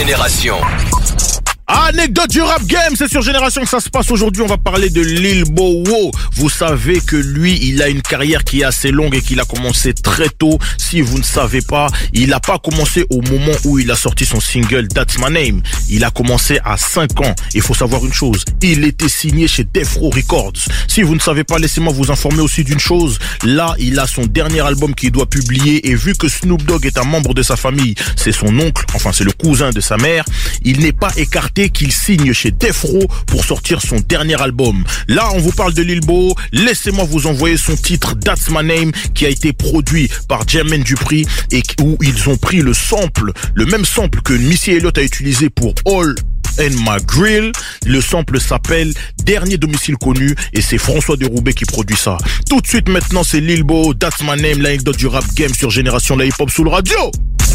Génération. 0.00 0.56
Anecdote 1.92 2.30
du 2.30 2.40
rap 2.40 2.64
game, 2.66 2.94
c'est 2.96 3.08
sur 3.08 3.20
Génération 3.20 3.62
que 3.62 3.68
ça 3.68 3.80
se 3.80 3.88
passe 3.88 4.12
aujourd'hui. 4.12 4.42
On 4.42 4.46
va 4.46 4.58
parler 4.58 4.90
de 4.90 5.00
Lil 5.00 5.42
Bowo. 5.42 6.12
Vous 6.34 6.48
savez 6.48 7.00
que 7.00 7.16
lui, 7.16 7.58
il 7.62 7.82
a 7.82 7.88
une 7.88 8.00
carrière 8.00 8.44
qui 8.44 8.60
est 8.60 8.64
assez 8.64 8.92
longue 8.92 9.16
et 9.16 9.20
qu'il 9.20 9.40
a 9.40 9.44
commencé 9.44 9.92
très 9.92 10.28
tôt. 10.28 10.56
Si 10.78 11.00
vous 11.00 11.18
ne 11.18 11.24
savez 11.24 11.62
pas, 11.62 11.88
il 12.12 12.28
n'a 12.28 12.38
pas 12.38 12.60
commencé 12.60 13.04
au 13.10 13.20
moment 13.22 13.56
où 13.64 13.80
il 13.80 13.90
a 13.90 13.96
sorti 13.96 14.24
son 14.24 14.38
single 14.38 14.86
That's 14.86 15.18
My 15.18 15.32
Name. 15.32 15.62
Il 15.88 16.04
a 16.04 16.10
commencé 16.10 16.60
à 16.64 16.76
5 16.76 17.22
ans. 17.22 17.34
Il 17.54 17.60
faut 17.60 17.74
savoir 17.74 18.06
une 18.06 18.12
chose, 18.12 18.44
il 18.62 18.84
était 18.84 19.08
signé 19.08 19.48
chez 19.48 19.64
Death 19.64 19.96
Row 19.98 20.10
Records. 20.10 20.68
Si 20.86 21.02
vous 21.02 21.16
ne 21.16 21.20
savez 21.20 21.42
pas, 21.42 21.58
laissez-moi 21.58 21.92
vous 21.92 22.12
informer 22.12 22.40
aussi 22.40 22.62
d'une 22.62 22.78
chose. 22.78 23.18
Là, 23.42 23.74
il 23.80 23.98
a 23.98 24.06
son 24.06 24.26
dernier 24.26 24.60
album 24.60 24.94
qu'il 24.94 25.10
doit 25.10 25.26
publier 25.26 25.90
et 25.90 25.96
vu 25.96 26.14
que 26.14 26.28
Snoop 26.28 26.62
Dogg 26.62 26.86
est 26.86 26.98
un 26.98 27.04
membre 27.04 27.34
de 27.34 27.42
sa 27.42 27.56
famille, 27.56 27.96
c'est 28.14 28.30
son 28.30 28.56
oncle, 28.60 28.84
enfin 28.94 29.10
c'est 29.12 29.24
le 29.24 29.32
cousin 29.32 29.70
de 29.70 29.80
sa 29.80 29.96
mère, 29.96 30.24
il 30.62 30.78
n'est 30.78 30.92
pas 30.92 31.10
écarté 31.16 31.68
qu'il 31.80 31.92
signe 31.92 32.34
chez 32.34 32.50
Defro 32.50 33.06
pour 33.26 33.42
sortir 33.42 33.80
son 33.80 33.96
dernier 34.06 34.38
album. 34.38 34.84
Là, 35.08 35.30
on 35.32 35.38
vous 35.38 35.52
parle 35.52 35.72
de 35.72 35.80
Lil 35.80 36.00
Bo. 36.00 36.34
Laissez-moi 36.52 37.06
vous 37.08 37.26
envoyer 37.26 37.56
son 37.56 37.74
titre 37.74 38.18
That's 38.20 38.50
My 38.50 38.62
Name 38.62 38.92
qui 39.14 39.24
a 39.24 39.30
été 39.30 39.54
produit 39.54 40.10
par 40.28 40.46
Jermaine 40.46 40.82
Dupri 40.82 41.26
et 41.50 41.62
où 41.80 41.96
ils 42.02 42.28
ont 42.28 42.36
pris 42.36 42.58
le 42.58 42.74
sample, 42.74 43.32
le 43.54 43.64
même 43.64 43.86
sample 43.86 44.20
que 44.20 44.34
Missy 44.34 44.72
Elliott 44.72 44.98
a 44.98 45.02
utilisé 45.02 45.48
pour 45.48 45.72
All 45.86 46.14
and 46.60 46.76
My 46.80 47.02
Grill. 47.06 47.50
Le 47.86 48.02
sample 48.02 48.38
s'appelle 48.38 48.92
Dernier 49.24 49.56
domicile 49.56 49.96
connu 49.96 50.34
et 50.52 50.60
c'est 50.60 50.76
François 50.76 51.16
Deroubet 51.16 51.54
qui 51.54 51.64
produit 51.64 51.96
ça. 51.96 52.18
Tout 52.50 52.60
de 52.60 52.66
suite 52.66 52.90
maintenant, 52.90 53.24
c'est 53.24 53.40
Lil 53.40 53.62
Bo, 53.62 53.94
That's 53.94 54.20
My 54.20 54.38
Name, 54.38 54.60
l'anecdote 54.60 54.98
du 54.98 55.06
rap 55.06 55.24
game 55.34 55.54
sur 55.54 55.70
Génération 55.70 56.14
La 56.14 56.26
Hip 56.26 56.34
Hop 56.40 56.50
sous 56.50 56.62
le 56.62 56.70
radio. 56.70 57.10